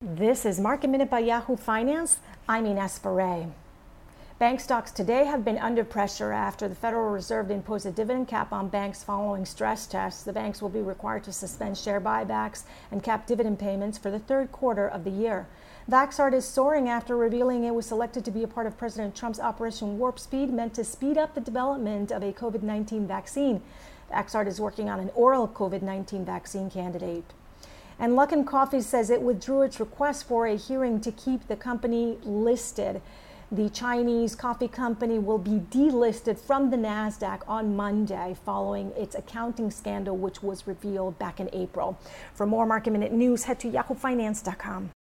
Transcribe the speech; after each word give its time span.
This 0.00 0.46
is 0.46 0.60
Market 0.60 0.90
Minute 0.90 1.10
by 1.10 1.18
Yahoo 1.18 1.56
Finance. 1.56 2.20
I'm 2.48 2.66
Ines 2.66 2.98
Ferre. 2.98 3.48
Bank 4.38 4.60
stocks 4.60 4.92
today 4.92 5.24
have 5.24 5.44
been 5.44 5.58
under 5.58 5.82
pressure 5.82 6.30
after 6.30 6.68
the 6.68 6.76
Federal 6.76 7.10
Reserve 7.10 7.50
imposed 7.50 7.84
a 7.84 7.90
dividend 7.90 8.28
cap 8.28 8.52
on 8.52 8.68
banks 8.68 9.02
following 9.02 9.44
stress 9.44 9.88
tests. 9.88 10.22
The 10.22 10.32
banks 10.32 10.62
will 10.62 10.68
be 10.68 10.82
required 10.82 11.24
to 11.24 11.32
suspend 11.32 11.76
share 11.76 12.00
buybacks 12.00 12.62
and 12.92 13.02
cap 13.02 13.26
dividend 13.26 13.58
payments 13.58 13.98
for 13.98 14.12
the 14.12 14.20
third 14.20 14.52
quarter 14.52 14.86
of 14.86 15.02
the 15.02 15.10
year. 15.10 15.48
Vaxart 15.90 16.32
is 16.32 16.44
soaring 16.44 16.88
after 16.88 17.16
revealing 17.16 17.64
it 17.64 17.74
was 17.74 17.86
selected 17.86 18.24
to 18.24 18.30
be 18.30 18.44
a 18.44 18.48
part 18.48 18.68
of 18.68 18.78
President 18.78 19.16
Trump's 19.16 19.40
Operation 19.40 19.98
Warp 19.98 20.20
Speed, 20.20 20.50
meant 20.50 20.74
to 20.74 20.84
speed 20.84 21.18
up 21.18 21.34
the 21.34 21.40
development 21.40 22.12
of 22.12 22.22
a 22.22 22.32
COVID 22.32 22.62
19 22.62 23.08
vaccine. 23.08 23.62
Vaxart 24.12 24.46
is 24.46 24.60
working 24.60 24.88
on 24.88 25.00
an 25.00 25.10
oral 25.16 25.48
COVID 25.48 25.82
19 25.82 26.24
vaccine 26.24 26.70
candidate. 26.70 27.32
And 27.98 28.12
Luckin 28.12 28.46
Coffee 28.46 28.80
says 28.80 29.10
it 29.10 29.22
withdrew 29.22 29.62
its 29.62 29.80
request 29.80 30.26
for 30.26 30.46
a 30.46 30.56
hearing 30.56 31.00
to 31.00 31.10
keep 31.10 31.48
the 31.48 31.56
company 31.56 32.18
listed. 32.22 33.00
The 33.50 33.70
Chinese 33.70 34.34
coffee 34.34 34.68
company 34.68 35.18
will 35.18 35.38
be 35.38 35.58
delisted 35.70 36.38
from 36.38 36.70
the 36.70 36.76
NASDAQ 36.76 37.40
on 37.48 37.74
Monday 37.74 38.36
following 38.44 38.92
its 38.94 39.14
accounting 39.14 39.70
scandal, 39.70 40.16
which 40.16 40.42
was 40.42 40.66
revealed 40.66 41.18
back 41.18 41.40
in 41.40 41.48
April. 41.52 41.98
For 42.34 42.46
more 42.46 42.66
market 42.66 42.90
minute 42.90 43.12
news, 43.12 43.44
head 43.44 43.58
to 43.60 43.70
yahoofinance.com. 43.70 44.90